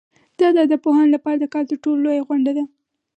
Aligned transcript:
دا 0.39 0.47
د 0.55 0.57
ادبپوهانو 0.65 1.13
لپاره 1.15 1.37
د 1.39 1.45
کال 1.53 1.65
تر 1.69 1.77
ټولو 1.83 2.01
لویه 2.05 2.23
غونډه 2.27 2.51
ده. 2.57 2.63